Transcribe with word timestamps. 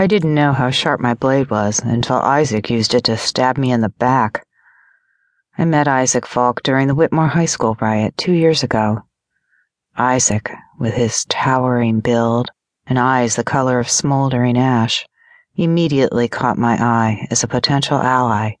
I 0.00 0.06
didn't 0.06 0.32
know 0.32 0.54
how 0.54 0.70
sharp 0.70 0.98
my 0.98 1.12
blade 1.12 1.50
was 1.50 1.80
until 1.80 2.16
Isaac 2.16 2.70
used 2.70 2.94
it 2.94 3.04
to 3.04 3.18
stab 3.18 3.58
me 3.58 3.70
in 3.70 3.82
the 3.82 3.90
back. 3.90 4.46
I 5.58 5.66
met 5.66 5.86
Isaac 5.86 6.26
Falk 6.26 6.62
during 6.62 6.88
the 6.88 6.94
Whitmore 6.94 7.26
High 7.26 7.44
School 7.44 7.76
riot 7.82 8.16
two 8.16 8.32
years 8.32 8.62
ago. 8.62 9.02
Isaac, 9.98 10.50
with 10.78 10.94
his 10.94 11.26
towering 11.26 12.00
build 12.00 12.50
and 12.86 12.98
eyes 12.98 13.36
the 13.36 13.44
color 13.44 13.78
of 13.78 13.90
smoldering 13.90 14.56
ash, 14.56 15.04
immediately 15.54 16.28
caught 16.28 16.56
my 16.56 16.82
eye 16.82 17.26
as 17.30 17.44
a 17.44 17.46
potential 17.46 17.98
ally. 17.98 18.52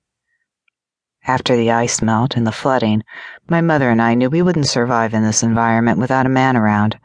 After 1.26 1.56
the 1.56 1.70
ice 1.70 2.02
melt 2.02 2.36
and 2.36 2.46
the 2.46 2.52
flooding, 2.52 3.02
my 3.48 3.62
mother 3.62 3.88
and 3.88 4.02
I 4.02 4.12
knew 4.12 4.28
we 4.28 4.42
wouldn't 4.42 4.68
survive 4.68 5.14
in 5.14 5.22
this 5.22 5.42
environment 5.42 5.98
without 5.98 6.26
a 6.26 6.28
man 6.28 6.54
around. 6.54 6.98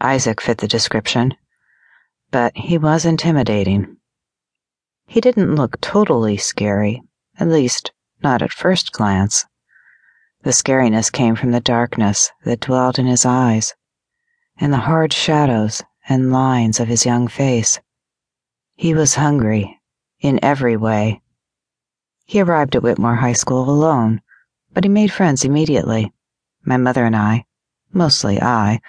Isaac 0.00 0.40
fit 0.40 0.56
the 0.56 0.66
description, 0.66 1.36
but 2.34 2.56
he 2.56 2.76
was 2.76 3.04
intimidating. 3.04 3.96
He 5.06 5.20
didn't 5.20 5.54
look 5.54 5.80
totally 5.80 6.36
scary, 6.36 7.00
at 7.38 7.46
least 7.46 7.92
not 8.24 8.42
at 8.42 8.52
first 8.52 8.90
glance. 8.90 9.44
The 10.42 10.52
scariness 10.52 11.10
came 11.10 11.36
from 11.36 11.52
the 11.52 11.60
darkness 11.60 12.32
that 12.44 12.58
dwelled 12.58 12.98
in 12.98 13.06
his 13.06 13.24
eyes, 13.24 13.76
and 14.56 14.72
the 14.72 14.78
hard 14.78 15.12
shadows 15.12 15.84
and 16.08 16.32
lines 16.32 16.80
of 16.80 16.88
his 16.88 17.06
young 17.06 17.28
face. 17.28 17.78
He 18.74 18.94
was 18.94 19.14
hungry, 19.14 19.80
in 20.18 20.40
every 20.42 20.76
way. 20.76 21.22
He 22.24 22.40
arrived 22.40 22.74
at 22.74 22.82
Whitmore 22.82 23.14
High 23.14 23.34
School 23.34 23.70
alone, 23.70 24.22
but 24.72 24.82
he 24.82 24.90
made 24.90 25.12
friends 25.12 25.44
immediately. 25.44 26.12
My 26.64 26.78
mother 26.78 27.04
and 27.04 27.14
I, 27.14 27.44
mostly 27.92 28.42
I, 28.42 28.80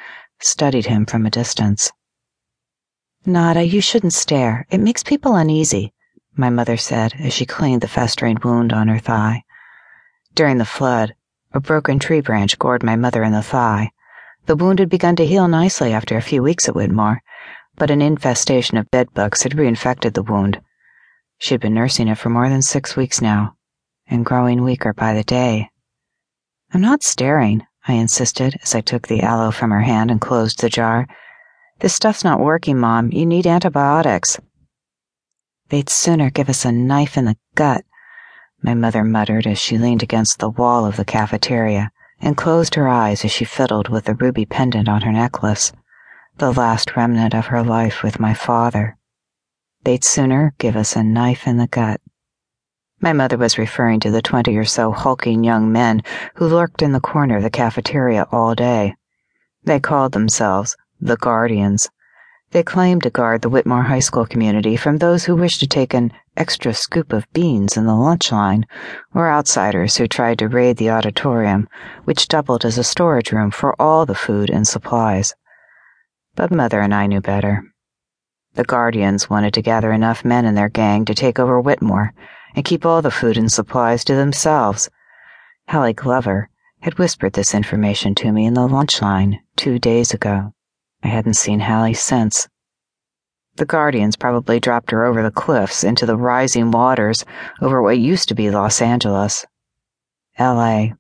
studied 0.42 0.88
him 0.88 1.06
from 1.06 1.28
a 1.28 1.30
distance. 1.30 1.92
Nada, 3.28 3.64
you 3.64 3.82
shouldn't 3.82 4.14
stare. 4.14 4.68
It 4.70 4.80
makes 4.80 5.02
people 5.02 5.36
uneasy, 5.36 5.94
my 6.36 6.52
mother 6.52 6.78
said 6.78 7.14
as 7.20 7.34
she 7.34 7.46
cleaned 7.46 7.82
the 7.82 7.88
festering 7.88 8.38
wound 8.44 8.72
on 8.72 8.88
her 8.88 9.00
thigh. 9.00 9.44
During 10.36 10.60
the 10.60 10.66
flood, 10.66 11.16
a 11.52 11.60
broken 11.60 11.98
tree 11.98 12.22
branch 12.22 12.60
gored 12.60 12.84
my 12.84 12.96
mother 12.96 13.24
in 13.24 13.32
the 13.32 13.42
thigh. 13.42 13.92
The 14.46 14.56
wound 14.56 14.78
had 14.78 14.90
begun 14.90 15.16
to 15.16 15.26
heal 15.26 15.48
nicely 15.48 15.92
after 15.92 16.18
a 16.18 16.22
few 16.22 16.44
weeks 16.44 16.70
at 16.70 16.76
Whitmore, 16.76 17.24
but 17.76 17.90
an 17.90 18.02
infestation 18.02 18.78
of 18.78 18.92
bedbugs 18.92 19.42
had 19.42 19.54
reinfected 19.54 20.14
the 20.14 20.22
wound. 20.22 20.62
She 21.40 21.56
had 21.56 21.62
been 21.62 21.74
nursing 21.74 22.08
it 22.08 22.20
for 22.20 22.30
more 22.30 22.48
than 22.48 22.62
six 22.62 22.96
weeks 22.96 23.22
now, 23.22 23.56
and 24.06 24.24
growing 24.24 24.64
weaker 24.64 24.94
by 24.94 25.14
the 25.14 25.24
day. 25.24 25.72
I'm 26.74 26.82
not 26.82 27.02
staring, 27.02 27.66
I 27.88 27.94
insisted 27.94 28.58
as 28.62 28.76
I 28.76 28.82
took 28.82 29.08
the 29.08 29.22
aloe 29.22 29.52
from 29.52 29.72
her 29.72 29.82
hand 29.82 30.12
and 30.12 30.22
closed 30.22 30.62
the 30.62 30.70
jar. 30.70 31.08
This 31.80 31.94
stuff's 31.94 32.24
not 32.24 32.40
working, 32.40 32.78
Mom. 32.78 33.12
You 33.12 33.26
need 33.26 33.46
antibiotics. 33.46 34.40
They'd 35.70 35.90
sooner 35.90 36.30
give 36.30 36.50
us 36.50 36.64
a 36.64 36.72
knife 36.72 37.18
in 37.18 37.26
the 37.26 37.38
gut, 37.56 37.84
my 38.62 38.74
mother 38.74 39.04
muttered 39.04 39.46
as 39.46 39.60
she 39.60 39.78
leaned 39.78 40.02
against 40.02 40.40
the 40.40 40.50
wall 40.50 40.86
of 40.86 40.96
the 40.96 41.06
cafeteria 41.06 41.92
and 42.20 42.38
closed 42.38 42.76
her 42.76 42.88
eyes 42.88 43.26
as 43.26 43.32
she 43.32 43.46
fiddled 43.46 43.90
with 43.90 44.06
the 44.06 44.16
ruby 44.16 44.46
pendant 44.46 44.88
on 44.88 45.02
her 45.02 45.12
necklace, 45.12 45.72
the 46.38 46.52
last 46.52 46.96
remnant 46.96 47.36
of 47.36 47.48
her 47.48 47.62
life 47.62 48.02
with 48.04 48.20
my 48.20 48.34
father. 48.34 48.98
They'd 49.84 50.04
sooner 50.04 50.56
give 50.58 50.76
us 50.76 50.96
a 50.96 51.04
knife 51.04 51.46
in 51.46 51.58
the 51.58 51.68
gut. 51.68 52.00
My 53.02 53.14
mother 53.14 53.38
was 53.38 53.58
referring 53.58 54.00
to 54.00 54.12
the 54.12 54.22
twenty 54.22 54.56
or 54.58 54.66
so 54.66 54.92
hulking 54.92 55.44
young 55.44 55.72
men 55.72 56.02
who 56.36 56.48
lurked 56.48 56.82
in 56.82 56.94
the 56.94 57.00
corner 57.00 57.38
of 57.38 57.44
the 57.44 57.50
cafeteria 57.50 58.26
all 58.32 58.56
day. 58.56 58.96
They 59.64 59.80
called 59.80 60.14
themselves 60.14 60.76
the 61.00 61.18
Guardians 61.18 61.90
they 62.56 62.64
claimed 62.64 63.04
to 63.04 63.10
guard 63.10 63.42
the 63.42 63.50
Whitmore 63.50 63.84
High 63.84 64.00
School 64.00 64.26
community 64.26 64.78
from 64.78 64.98
those 64.98 65.26
who 65.26 65.36
wished 65.36 65.60
to 65.60 65.68
take 65.68 65.94
an 65.94 66.14
extra 66.38 66.74
scoop 66.74 67.12
of 67.12 67.30
beans 67.34 67.76
in 67.76 67.86
the 67.86 67.94
lunch 67.94 68.32
line, 68.32 68.66
or 69.14 69.30
outsiders 69.30 69.98
who 69.98 70.08
tried 70.08 70.40
to 70.40 70.48
raid 70.48 70.78
the 70.78 70.90
auditorium, 70.90 71.68
which 72.06 72.30
doubled 72.30 72.64
as 72.64 72.78
a 72.78 72.84
storage 72.86 73.34
room 73.34 73.52
for 73.52 73.76
all 73.78 74.06
the 74.06 74.16
food 74.16 74.50
and 74.50 74.66
supplies. 74.66 75.36
But 76.36 76.50
Mother 76.50 76.80
and 76.80 76.96
I 76.96 77.08
knew 77.08 77.20
better. 77.20 77.62
The 78.54 78.64
Guardians 78.64 79.30
wanted 79.30 79.54
to 79.56 79.62
gather 79.62 79.92
enough 79.92 80.24
men 80.24 80.46
in 80.46 80.56
their 80.56 80.70
gang 80.70 81.04
to 81.04 81.14
take 81.14 81.40
over 81.40 81.60
Whitmore 81.60 82.14
and 82.56 82.64
keep 82.64 82.86
all 82.86 83.02
the 83.02 83.12
food 83.12 83.38
and 83.38 83.52
supplies 83.52 84.06
to 84.06 84.16
themselves. 84.16 84.90
Hallie 85.68 85.92
Glover 85.92 86.50
had 86.80 86.98
whispered 86.98 87.34
this 87.34 87.54
information 87.54 88.16
to 88.16 88.32
me 88.32 88.46
in 88.46 88.54
the 88.54 88.66
lunch 88.66 89.02
line 89.02 89.42
two 89.58 89.78
days 89.78 90.14
ago. 90.14 90.54
I 91.06 91.10
hadn't 91.10 91.36
seen 91.36 91.60
Hallie 91.60 91.94
since. 91.94 92.48
The 93.58 93.66
Guardians 93.68 94.16
probably 94.16 94.60
dropped 94.60 94.90
her 94.90 95.06
over 95.06 95.22
the 95.22 95.30
cliffs 95.30 95.84
into 95.84 96.08
the 96.08 96.18
rising 96.18 96.72
waters 96.72 97.24
over 97.62 97.80
what 97.80 98.00
used 98.00 98.28
to 98.30 98.34
be 98.34 98.50
Los 98.50 98.82
Angeles. 98.82 99.46
L.A. 100.40 100.96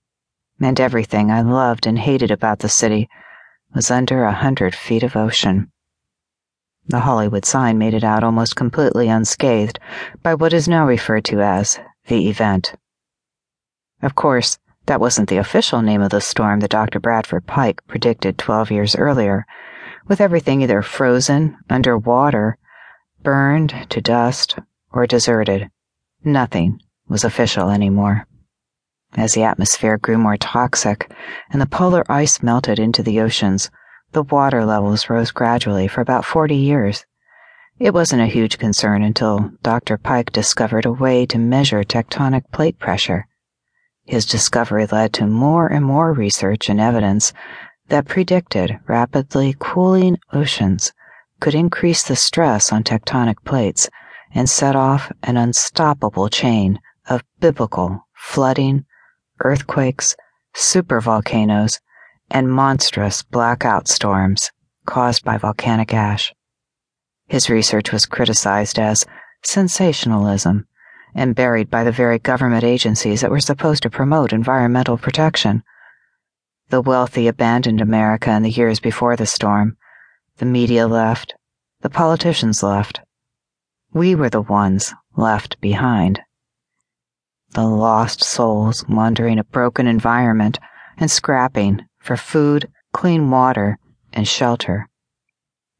meant 0.59 0.79
everything 0.79 1.31
I 1.31 1.41
loved 1.41 1.87
and 1.87 1.97
hated 1.97 2.29
about 2.29 2.59
the 2.59 2.69
city 2.69 3.09
was 3.73 3.89
under 3.89 4.23
a 4.23 4.31
hundred 4.31 4.75
feet 4.75 5.01
of 5.01 5.15
ocean. 5.15 5.71
The 6.85 6.99
Hollywood 6.99 7.43
sign 7.43 7.79
made 7.79 7.95
it 7.95 8.03
out 8.03 8.23
almost 8.23 8.55
completely 8.55 9.09
unscathed 9.09 9.79
by 10.21 10.35
what 10.35 10.53
is 10.53 10.67
now 10.67 10.85
referred 10.85 11.25
to 11.25 11.41
as 11.41 11.79
the 12.05 12.29
event. 12.29 12.75
Of 14.03 14.13
course, 14.13 14.59
that 14.85 15.01
wasn't 15.01 15.29
the 15.29 15.37
official 15.37 15.81
name 15.81 16.03
of 16.03 16.11
the 16.11 16.21
storm 16.21 16.59
that 16.59 16.69
Dr. 16.69 16.99
Bradford 16.99 17.47
Pike 17.47 17.81
predicted 17.87 18.37
12 18.37 18.69
years 18.69 18.95
earlier 18.95 19.47
with 20.07 20.21
everything 20.21 20.61
either 20.61 20.81
frozen, 20.81 21.57
underwater, 21.69 22.57
burned 23.23 23.87
to 23.89 24.01
dust, 24.01 24.57
or 24.91 25.07
deserted. 25.07 25.69
Nothing 26.23 26.79
was 27.07 27.23
official 27.23 27.69
anymore. 27.69 28.27
As 29.17 29.33
the 29.33 29.43
atmosphere 29.43 29.97
grew 29.97 30.17
more 30.17 30.37
toxic 30.37 31.11
and 31.49 31.61
the 31.61 31.65
polar 31.65 32.03
ice 32.09 32.43
melted 32.43 32.79
into 32.79 33.01
the 33.01 33.21
oceans, 33.21 33.69
the 34.11 34.23
water 34.23 34.65
levels 34.65 35.09
rose 35.09 35.31
gradually 35.31 35.87
for 35.87 36.01
about 36.01 36.25
40 36.25 36.55
years. 36.55 37.05
It 37.79 37.93
wasn't 37.93 38.21
a 38.21 38.27
huge 38.27 38.57
concern 38.57 39.03
until 39.03 39.51
Dr. 39.61 39.97
Pike 39.97 40.31
discovered 40.31 40.85
a 40.85 40.91
way 40.91 41.25
to 41.25 41.37
measure 41.37 41.83
tectonic 41.83 42.43
plate 42.51 42.79
pressure. 42.79 43.27
His 44.03 44.25
discovery 44.25 44.85
led 44.85 45.13
to 45.13 45.25
more 45.25 45.67
and 45.67 45.83
more 45.83 46.13
research 46.13 46.69
and 46.69 46.79
evidence 46.79 47.33
that 47.89 48.07
predicted 48.07 48.79
rapidly 48.87 49.55
cooling 49.59 50.17
oceans 50.33 50.91
could 51.39 51.55
increase 51.55 52.03
the 52.03 52.15
stress 52.15 52.71
on 52.71 52.83
tectonic 52.83 53.35
plates 53.45 53.89
and 54.33 54.49
set 54.49 54.75
off 54.75 55.11
an 55.23 55.37
unstoppable 55.37 56.29
chain 56.29 56.79
of 57.07 57.23
biblical 57.39 58.07
flooding, 58.13 58.85
earthquakes, 59.39 60.15
supervolcanoes, 60.55 61.79
and 62.31 62.51
monstrous 62.51 63.23
blackout 63.23 63.87
storms 63.87 64.51
caused 64.85 65.23
by 65.23 65.37
volcanic 65.37 65.93
ash. 65.93 66.33
His 67.27 67.49
research 67.49 67.91
was 67.91 68.05
criticized 68.05 68.79
as 68.79 69.05
sensationalism 69.43 70.65
and 71.13 71.35
buried 71.35 71.69
by 71.69 71.83
the 71.83 71.91
very 71.91 72.19
government 72.19 72.63
agencies 72.63 73.21
that 73.21 73.31
were 73.31 73.39
supposed 73.39 73.83
to 73.83 73.89
promote 73.89 74.33
environmental 74.33 74.97
protection. 74.97 75.63
The 76.69 76.81
wealthy 76.81 77.27
abandoned 77.27 77.79
America 77.79 78.31
in 78.31 78.41
the 78.41 78.49
years 78.49 78.79
before 78.79 79.15
the 79.15 79.27
storm. 79.27 79.77
The 80.37 80.45
media 80.45 80.87
left. 80.87 81.35
The 81.81 81.89
politicians 81.89 82.63
left. 82.63 83.01
We 83.93 84.15
were 84.15 84.29
the 84.29 84.41
ones 84.41 84.93
left 85.15 85.61
behind. 85.61 86.21
The 87.51 87.63
lost 87.63 88.23
souls 88.23 88.83
wandering 88.89 89.39
a 89.39 89.43
broken 89.43 89.87
environment 89.87 90.59
and 90.97 91.09
scrapping 91.09 91.85
for 91.99 92.17
food, 92.17 92.69
clean 92.91 93.29
water, 93.29 93.77
and 94.11 94.27
shelter. 94.27 94.89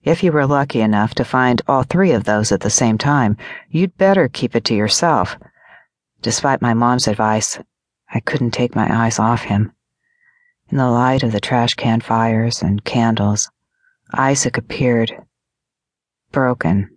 If 0.04 0.24
you 0.24 0.32
were 0.32 0.46
lucky 0.46 0.82
enough 0.82 1.16
to 1.16 1.26
find 1.26 1.62
all 1.68 1.84
three 1.84 2.12
of 2.12 2.26
those 2.26 2.52
at 2.52 2.62
the 2.62 2.70
same 2.70 3.00
time, 3.00 3.38
you'd 3.70 3.98
better 3.98 4.28
keep 4.28 4.56
it 4.56 4.64
to 4.66 4.76
yourself. 4.76 5.36
Despite 6.22 6.62
my 6.62 6.74
mom's 6.74 7.08
advice, 7.08 7.60
I 8.14 8.20
couldn't 8.20 8.52
take 8.52 8.76
my 8.76 9.06
eyes 9.06 9.18
off 9.18 9.42
him. 9.42 9.72
In 10.72 10.78
the 10.78 10.90
light 10.90 11.22
of 11.22 11.32
the 11.32 11.40
trash 11.40 11.76
can 11.76 12.02
fires 12.02 12.62
and 12.62 12.84
candles, 12.84 13.52
Isaac 14.14 14.58
appeared 14.58 15.14
broken. 16.32 16.90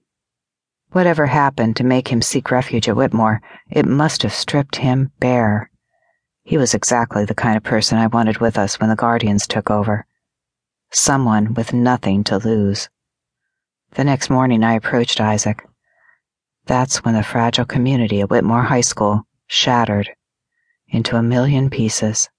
Whatever 0.92 1.26
happened 1.26 1.76
to 1.76 1.84
make 1.84 2.08
him 2.08 2.22
seek 2.22 2.50
refuge 2.50 2.88
at 2.88 2.96
Whitmore, 2.96 3.42
it 3.70 3.84
must 3.84 4.22
have 4.22 4.32
stripped 4.32 4.76
him 4.76 5.12
bare. 5.20 5.70
He 6.42 6.56
was 6.56 6.72
exactly 6.72 7.26
the 7.26 7.34
kind 7.34 7.58
of 7.58 7.62
person 7.62 7.98
I 7.98 8.06
wanted 8.06 8.38
with 8.38 8.56
us 8.56 8.80
when 8.80 8.88
the 8.88 8.96
Guardians 8.96 9.46
took 9.46 9.70
over. 9.70 10.06
Someone 10.90 11.52
with 11.52 11.74
nothing 11.74 12.24
to 12.24 12.38
lose. 12.38 12.88
The 13.92 14.04
next 14.04 14.30
morning 14.30 14.64
I 14.64 14.72
approached 14.74 15.20
Isaac. 15.20 15.62
That's 16.64 17.04
when 17.04 17.14
the 17.14 17.22
fragile 17.22 17.66
community 17.66 18.22
at 18.22 18.30
Whitmore 18.30 18.62
High 18.62 18.80
School 18.80 19.26
shattered 19.46 20.10
into 20.88 21.16
a 21.16 21.22
million 21.22 21.68
pieces. 21.68 22.30